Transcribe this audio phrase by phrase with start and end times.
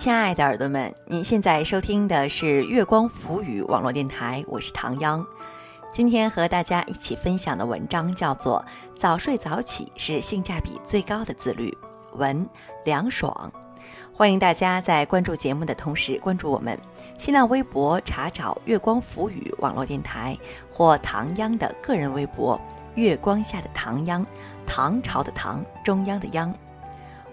[0.00, 5.22] 亲爱的耳朵们，您现在收听的是月光浮语网络电台，我是唐央。
[5.92, 8.64] 今天和大家一起分享的文章叫做
[8.98, 11.76] 《早睡早起是性价比最高的自律》，
[12.16, 12.48] 文
[12.82, 13.52] 凉爽。
[14.10, 16.80] 欢迎大家在关注节目的同时关注我们
[17.18, 20.34] 新浪微博，查找“月光浮语网络电台”
[20.72, 22.58] 或唐央的个人微博
[22.96, 24.26] “月光下的唐央”，
[24.66, 26.50] 唐朝的唐，中央的央。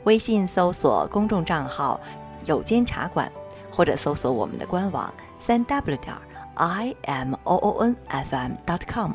[0.03, 1.97] 微信搜索公众账号。
[2.45, 3.31] 有间茶馆，
[3.71, 6.15] 或者搜索我们的官网三 w 点
[6.55, 9.11] i m o o n f m dot com，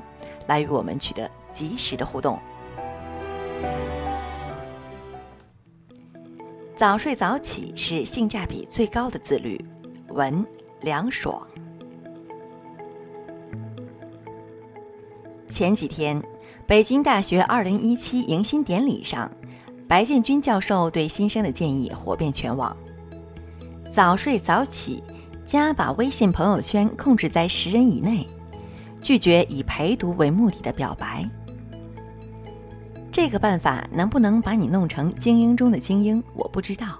[0.46, 2.38] 来与我们取得及时的互动。
[6.76, 9.62] 早睡早起是性价比最高的自律。
[10.08, 10.44] 文
[10.82, 11.40] 凉爽。
[15.48, 16.22] 前几天，
[16.66, 19.30] 北京大学二零一七迎新典礼上，
[19.88, 22.76] 白建军教授对新生的建议火遍全网。
[23.92, 25.04] 早睡早起，
[25.44, 28.26] 加把微信朋友圈控制在十人以内，
[29.02, 31.28] 拒绝以陪读为目的的表白。
[33.12, 36.98] 这个办法能不能把你弄成精英中的精英，我不知道，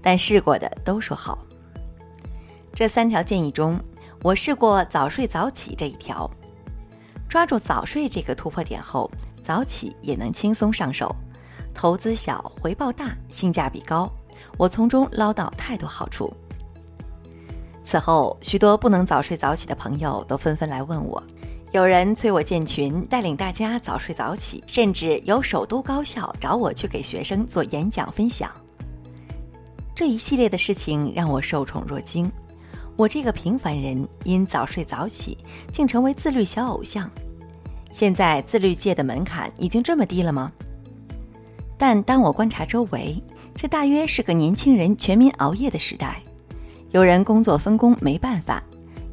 [0.00, 1.38] 但试过的都说好。
[2.72, 3.78] 这三条建议中，
[4.22, 6.28] 我试过早睡早起这一条，
[7.28, 9.10] 抓住早睡这个突破点后，
[9.44, 11.14] 早起也能轻松上手，
[11.74, 14.10] 投资小，回报大，性价比高。
[14.56, 16.32] 我从中捞到太多好处。
[17.82, 21.22] 此后，许多不能早睡早起的朋友都纷纷来问我，
[21.72, 28.50] 有人催我建群，带领大家早睡早起，甚至有首都高校找我去给学生做演讲分享。
[29.94, 32.30] 这一系列的事情让我受宠若惊。
[32.94, 35.38] 我这个平凡人因早睡早起，
[35.72, 37.10] 竟成为自律小偶像。
[37.90, 40.52] 现在自律界的门槛已经这么低了吗？
[41.78, 43.22] 但当我观察周围，
[43.60, 46.22] 这大约是个年轻人全民熬夜的时代，
[46.92, 48.62] 有人工作分工没办法，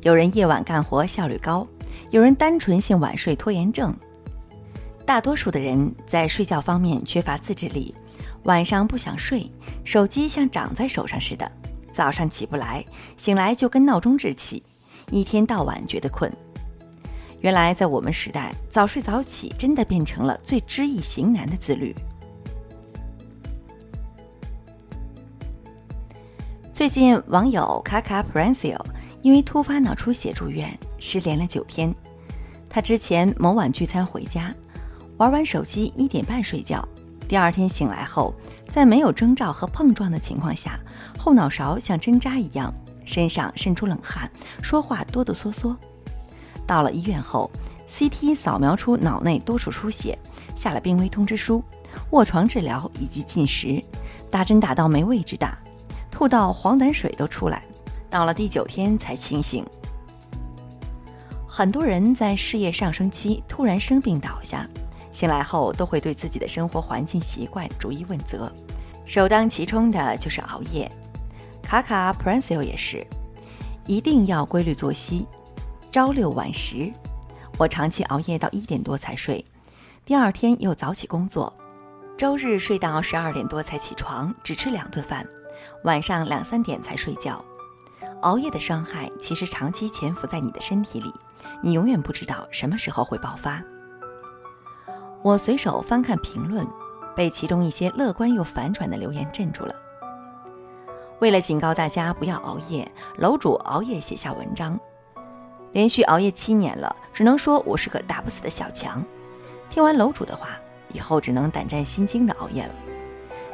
[0.03, 1.67] 有人夜晚干活效率高，
[2.11, 3.91] 有人单纯性晚睡拖延症。
[5.03, 7.95] 大多数的人在睡觉方面缺乏自制力，
[8.43, 9.51] 晚上不想睡，
[9.83, 11.51] 手机像长在手上似的，
[11.91, 12.85] 早上起不来，
[13.17, 14.61] 醒来就跟闹钟置气，
[15.09, 16.31] 一天到晚觉得困。
[17.41, 21.95] 原来在我们时代，早睡早起真的变成了最知易行难的自律。
[26.75, 28.77] 最近，网友卡卡 Prancio
[29.21, 31.95] 因为突发脑出血住院，失联了九天。
[32.69, 34.53] 他之前某晚聚餐回家，
[35.15, 36.85] 玩完手机一点半睡觉，
[37.29, 38.35] 第二天醒来后，
[38.69, 40.77] 在没有征兆和碰撞的情况下，
[41.17, 42.73] 后脑勺像针扎一样，
[43.05, 44.29] 身上渗出冷汗，
[44.61, 45.73] 说话哆哆嗦嗦。
[46.67, 47.49] 到了医院后
[47.89, 50.19] ，CT 扫描出脑内多处出血，
[50.57, 51.63] 下了病危通知书，
[52.09, 53.81] 卧床治疗以及禁食，
[54.29, 55.57] 打针打到没位置打。
[56.15, 57.61] 吐到黄疸水都出来，
[58.09, 59.65] 到了第九天才清醒。
[61.45, 64.65] 很多人在事业上升期突然生病倒下，
[65.11, 68.49] 醒来后都会对自己的生活环境习惯逐一问责，
[69.05, 70.89] 首当其冲的就是熬夜。
[71.61, 73.05] 卡卡 Prancio 也是，
[73.85, 75.27] 一定要规律作息，
[75.91, 76.89] 朝六晚十。
[77.57, 79.43] 我长期熬夜到一点多才睡，
[80.05, 81.53] 第二天又早起工作，
[82.17, 85.27] 周日睡到十二点多才起床，只吃两顿饭。
[85.85, 87.45] 晚上两三点才睡觉，
[88.23, 91.13] 熬夜的伤害其实长期潜伏在你的身体里，
[91.61, 93.61] 你永远不知道什么时候会爆发。
[95.21, 96.67] 我随手翻看评论，
[97.15, 99.75] 被其中一些乐观又反转的留言镇住了。
[101.19, 104.79] 为了警告大家不要熬夜，楼主熬夜写下文章，
[105.71, 109.03] 连续熬夜七年了，只能说我是个打不死的小强。
[109.69, 110.49] 听完楼主的话，
[110.91, 112.73] 以后只能胆战心惊的熬夜了。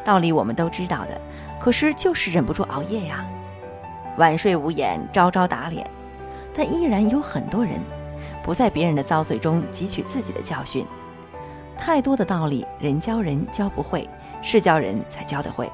[0.04, 1.20] 道理我们都知道的。
[1.60, 3.24] 可是就是忍不住熬夜呀，
[4.18, 5.88] 晚睡无眼，朝朝打脸，
[6.56, 7.80] 但依然有很多人
[8.44, 10.86] 不在别人的遭罪中汲取自己的教训。
[11.78, 14.10] 太多的道理，人教人教不会，
[14.42, 15.72] 是教人才教得会，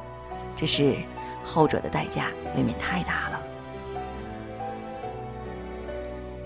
[0.55, 0.95] 只是
[1.43, 2.25] 后者的代价
[2.55, 3.41] 未免太大了。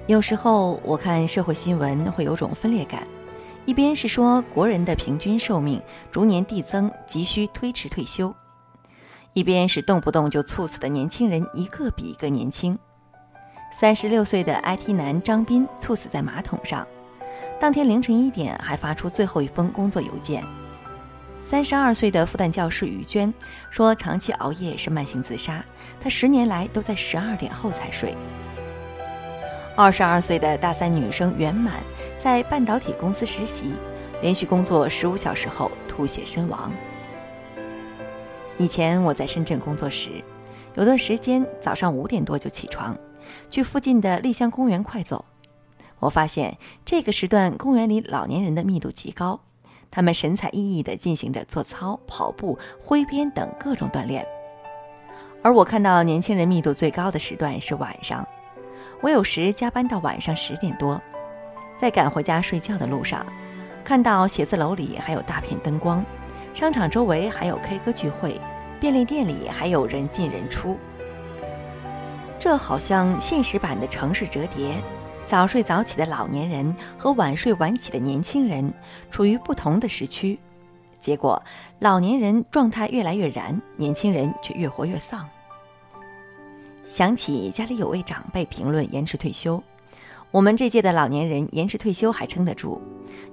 [0.05, 3.07] 有时候我看社会新闻会有种分裂感，
[3.65, 5.81] 一边是说国人的平均寿命
[6.11, 8.33] 逐年递增，急需推迟退休。
[9.33, 12.77] 一边是动不动就猝死的年轻人，一个比一个年轻。
[13.73, 16.85] 三十六岁的 IT 男张斌猝死在马桶上，
[17.59, 20.43] 当天凌晨一点还发出最后一封工作邮件。
[21.39, 23.33] 三十二岁的复旦教师于娟
[23.69, 25.63] 说，长期熬夜是慢性自杀，
[26.01, 28.15] 她十年来都在十二点后才睡。
[29.77, 31.75] 二十二岁的大三女生袁满
[32.23, 33.73] 在半导体公司实习，
[34.21, 36.71] 连续工作十五小时后吐血身亡。
[38.59, 40.23] 以前我在深圳工作时，
[40.75, 42.95] 有段时间早上五点多就起床，
[43.49, 45.25] 去附近的丽香公园快走。
[45.97, 49.39] 我发现这个时段公园里老年人的密度极高，
[49.89, 54.23] 他们神采奕奕地进行着做操、跑步、挥鞭等各种锻炼。
[55.41, 58.27] 而我看到年轻人密度最高的时段是晚上，
[59.01, 61.01] 我有时加班到晚上十点多，
[61.81, 63.25] 在赶回家睡觉的路上，
[63.83, 66.05] 看到写字楼里还有大片灯光，
[66.53, 68.39] 商场周围还有 K 歌聚会，
[68.79, 70.77] 便利店里还有人进人出。
[72.37, 74.75] 这好像现实版的城市折叠，
[75.25, 78.71] 早睡早起的老年人和晚睡晚起的年轻人
[79.09, 80.37] 处于不同的时区。
[80.99, 81.41] 结果，
[81.79, 85.27] 老年人状态越来越燃，年轻人却越活越丧。
[86.85, 89.63] 想起家里有位长辈评论延迟退休，
[90.31, 92.79] 我们这届的老年人延迟退休还撑得住，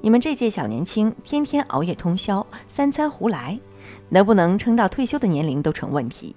[0.00, 3.58] 你们这届小年轻天天熬夜通宵，三餐胡来，
[4.08, 6.34] 能不能撑到退休的年龄都成问题。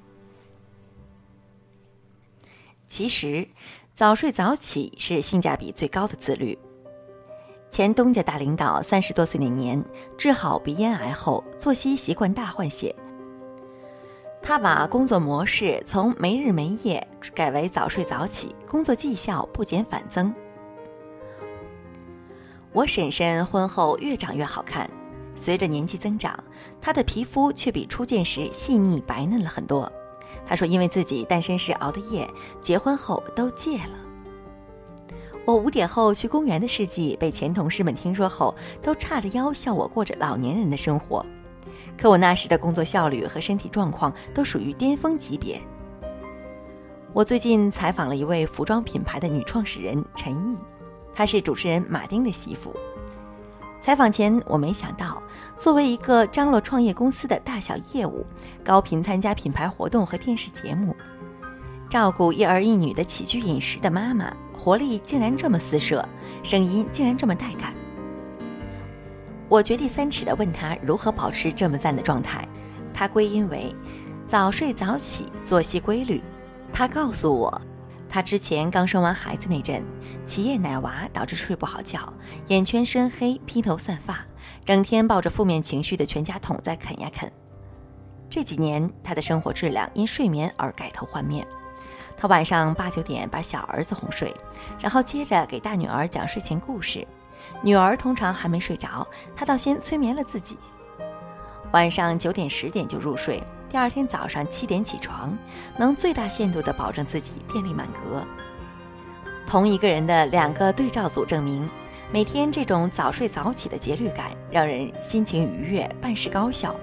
[2.85, 3.47] 其实，
[3.95, 6.55] 早睡早起是性价比最高的自律。
[7.67, 9.83] 前东家大领导三十多岁那年
[10.15, 12.95] 治好鼻咽癌后，作息习惯大换血。
[14.43, 20.31] 他把工作模式从没日没夜改为早睡早起，工作绩效不减反增。
[22.73, 24.89] 我婶婶婚后越长越好看，
[25.35, 26.41] 随着年纪增长，
[26.79, 29.91] 她的皮肤却比初见时细腻白嫩了很多。
[30.45, 32.25] 她说，因为自己单身时熬的夜，
[32.61, 33.93] 结婚后都戒了。
[35.43, 41.25] 我五点后去公园的事迹被前同事们听说后，都叉着腰笑我过着老年人的生活。
[41.97, 45.59] 可我那时的工作效率和身体状况都属于巅峰级别。
[47.11, 50.57] 我最近采访了一位服装品牌的女创始人陈毅，
[51.21, 52.75] 她是主持人马丁的媳妇。
[53.79, 55.21] 采访前我没想到，
[55.55, 58.25] 作为一个张罗创业公司的大小业务，
[58.63, 60.95] 高频参加品牌活动和电视节目，
[61.91, 64.33] 照顾一儿一女的起居饮食的妈妈。
[64.57, 66.03] 活力竟然这么四射，
[66.41, 67.71] 声音竟然这么带感。
[69.47, 72.47] 我掘地三尺地问他如何保持这么赞的状态，
[72.91, 73.71] 他归因为
[74.25, 76.19] 早睡早起、作息规律。
[76.73, 77.61] 他告诉我，
[78.11, 79.81] 他之前刚生完孩子那阵，
[80.25, 82.11] 起夜奶娃导致睡不好觉，
[82.47, 84.19] 眼圈深黑，披头散发，
[84.65, 87.31] 整天抱着负面情绪的全家桶在啃呀啃。
[88.29, 91.47] 这几年，他的生活质量因睡眠而改头换面。
[92.17, 94.35] 他晚上八九点把小儿子哄睡，
[94.77, 97.07] 然后接着给大女儿讲睡前故事。
[97.61, 99.07] 女儿通常还没睡着，
[99.37, 100.57] 他倒先催眠了自己。
[101.71, 105.37] 晚上九点十点就入睡，第二天早上七点起床，
[105.77, 108.21] 能最大限度地保证自己电力满格。
[109.47, 111.69] 同一个人的两个对照组证明，
[112.11, 116.75] 每天这种早睡早起的节律感，让人心情愉悦，办事高效。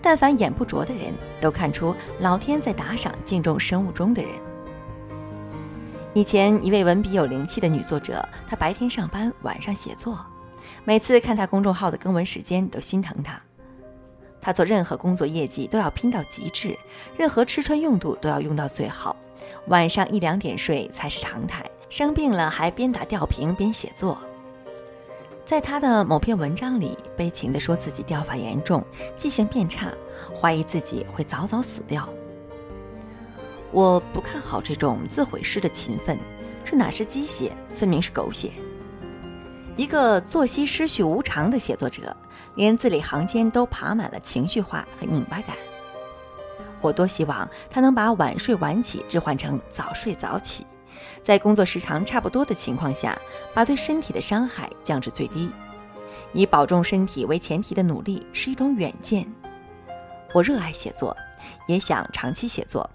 [0.00, 4.30] 但凡眼不拙的人都看出老天在打赏敬重生物钟的人。
[6.14, 10.24] 以前一位文笔有灵气的女作者，她白天上班，晚上写作，
[10.84, 13.40] 每次看她公众号的更文时间都心疼她。
[14.46, 16.78] 他做任何工作业绩都要拼到极致，
[17.16, 19.16] 任何吃穿用度都要用到最好，
[19.66, 24.16] 晚上一两点睡才是常态，生病了还边打吊瓶边写作。
[25.44, 28.84] 在他的某篇文章里，悲情地说自己掉发严重，
[29.16, 29.92] 记性变差，
[30.40, 32.08] 怀疑自己会早早死掉。
[33.72, 36.16] 我不看好这种自毁式的勤奋，
[36.64, 38.52] 这哪是鸡血，分明是狗血。
[39.76, 42.16] 一个作息失序无常的写作者，
[42.54, 45.54] 连字里行间都爬满了情绪化和拧巴感。
[46.80, 50.66] 我多希望他能把晚睡晚起置换成早睡早起。
[51.22, 53.18] 在工作时长差不多的情况下，
[53.52, 55.50] 把对身体的伤害降至最低，
[56.32, 59.26] 以保重身体为前提的努力是一种远见。
[60.32, 61.14] 我热爱写作，
[61.66, 62.88] 也想长期写作，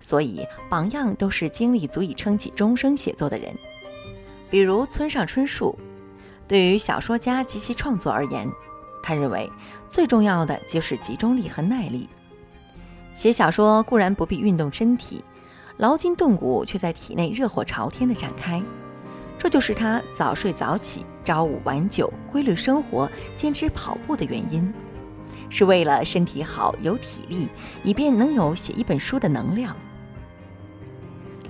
[0.00, 3.56] 所以榜样都是精力足以撑起终生写作的人，
[4.50, 5.78] 比如村上春树。
[6.46, 8.50] 对于小说家及其创作而言，
[9.02, 9.50] 他认为
[9.88, 12.08] 最重要的就是集中力和耐力。
[13.14, 15.24] 写小说固然不必运动身体。
[15.76, 18.62] 劳筋动骨，却在体内热火朝天的展开，
[19.36, 24.72] 这就是他早睡早起、朝五晚九、规律生活、坚持跑步的原因，
[25.50, 27.48] 是为了身体好、有体力，
[27.82, 29.76] 以便能有写一本书的能量。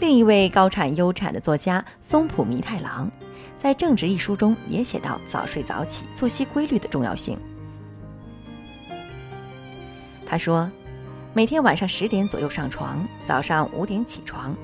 [0.00, 3.10] 另一位高产优产的作家松浦弥太郎，
[3.64, 7.38] 在《正直》一书中也写到早睡早起、作息规律的重要性。
[10.26, 10.70] 他说。
[11.32, 14.54] 每天晚上十点左右上床，早上五点起床，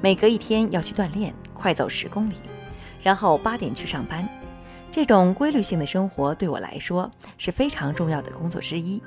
[0.00, 2.34] 每隔一天要去锻炼，快走十公里，
[3.00, 4.28] 然后八点去上班。
[4.90, 7.08] 这种规律性的生活对我来说
[7.38, 9.00] 是非常重要的工作之一。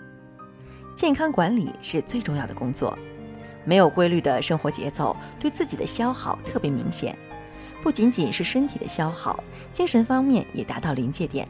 [0.96, 2.98] 健康管理是最重要的工作。
[3.66, 7.18] 没有规律的生活节奏，对自己的消耗特别明显，
[7.82, 11.48] 不仅仅是身体的消耗，精神方面也达到临界点，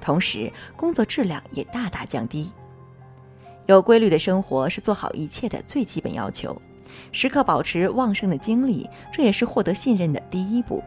[0.00, 2.50] 同时工作质量也大大降低。
[3.66, 6.60] 有规律的生活是做好一切的最基本要求，
[7.12, 10.82] 时刻保持旺盛的精力，这也是获得信任的第一步。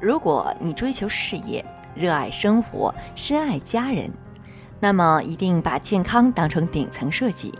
[0.00, 4.10] 如果你追求事业，热爱生活，深爱家人，
[4.80, 7.52] 那么一定把健康当成顶层设计，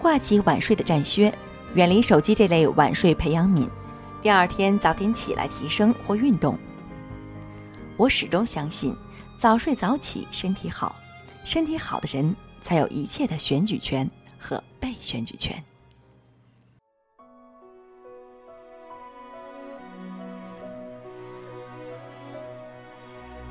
[0.00, 1.32] 挂起晚睡的战靴，
[1.74, 3.68] 远离手机这类晚睡培养皿，
[4.24, 6.58] 第二天早点起来提升或运动。
[7.94, 8.96] 我始终相信，
[9.36, 10.96] 早睡早起身体好，
[11.44, 15.62] 身体好的人才有一切的选举权和被选举权。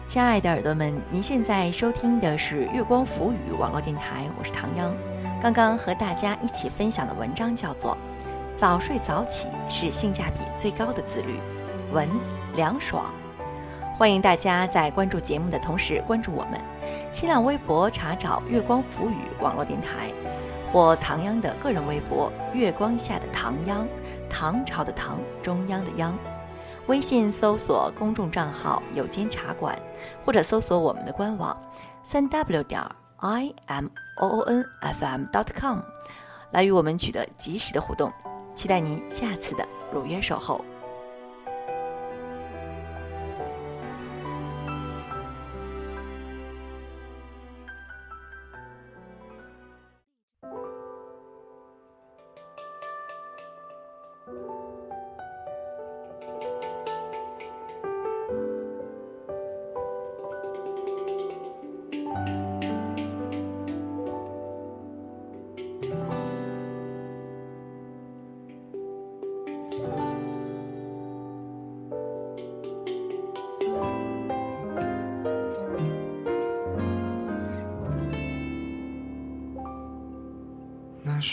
[0.08, 4.92] 亲爱的耳朵们，您现在收听的是月光浮语网络电台，我是唐央。
[5.40, 7.96] 刚刚和大家一起分享的文章叫做
[8.56, 11.40] 《早睡早起是性价比最高的自律》，
[11.94, 12.08] 文
[12.56, 13.12] 凉爽。
[13.98, 16.62] 欢迎大家在关注节目的同时关注我们，
[17.12, 20.12] 新浪微博查找“月光浮语网络电台”
[20.72, 23.88] 或唐央的个人微博“月光下的唐央”，
[24.30, 26.18] 唐朝的唐，中央的央。
[26.88, 29.78] 微信搜索公众账号“有间茶馆”，
[30.24, 31.58] 或者搜索我们的官网
[32.06, 32.80] “三 w 点
[33.18, 33.88] i m
[34.20, 35.80] o o n f m dot com”，
[36.52, 38.12] 来与我们取得及时的互动。
[38.56, 40.64] 期待您下次的如约守候。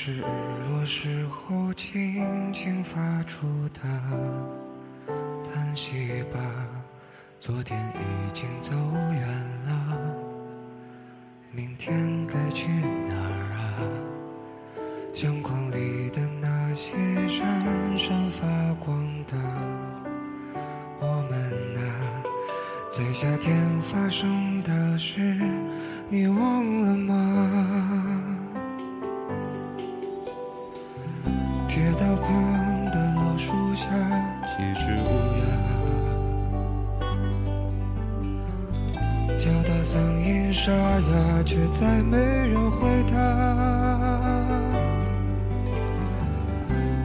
[0.03, 3.81] 是日落时候轻轻发出的
[5.53, 6.41] 叹息吧，
[7.39, 8.73] 昨天已经走
[9.13, 9.29] 远
[9.67, 10.17] 了，
[11.53, 12.20] 明天
[40.01, 43.15] 声音沙哑，却再没人回答。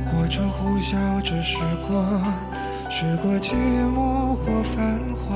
[0.05, 2.05] 火车呼啸着驶过，
[2.89, 3.53] 驶过寂
[3.93, 5.35] 寞或繁华。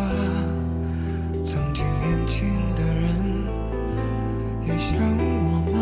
[1.43, 2.47] 曾经年轻
[2.77, 3.45] 的人，
[4.65, 4.97] 也像
[5.43, 5.77] 我吗？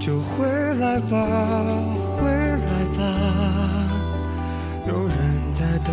[0.00, 0.46] 就回
[0.80, 1.12] 来吧，
[2.16, 3.00] 回来吧，
[4.88, 5.18] 有人
[5.52, 5.92] 在等，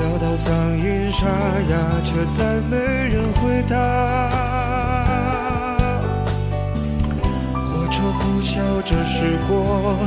[0.00, 1.26] 叫到嗓音沙
[1.68, 3.76] 哑，却再没人回答。
[7.62, 9.98] 火车呼啸着驶过，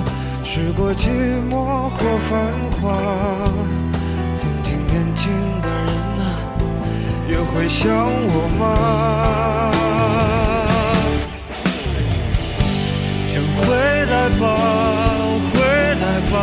[0.44, 1.12] 驶过寂
[1.48, 2.32] 寞或繁
[2.82, 2.98] 华。
[4.36, 5.32] 曾经年轻
[5.62, 6.42] 的人啊，
[7.30, 8.62] 也会想我吗？
[13.30, 13.62] 请回
[14.08, 14.42] 来吧，
[15.54, 15.62] 回
[16.02, 16.36] 来吧，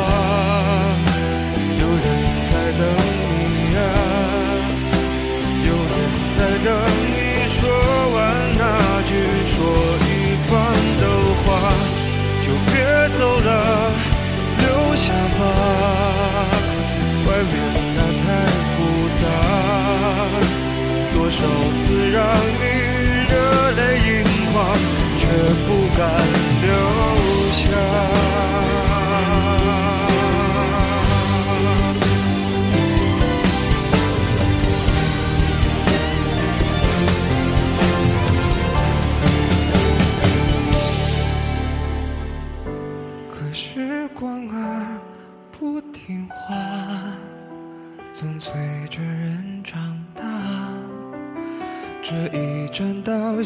[21.41, 22.23] 首次让
[22.61, 22.70] 你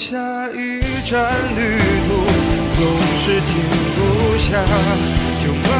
[0.07, 0.19] 下
[0.53, 2.09] 一站，旅途
[2.75, 2.85] 总
[3.23, 3.53] 是停
[3.97, 3.99] 不
[4.37, 4.63] 下，
[5.41, 5.73] 就慢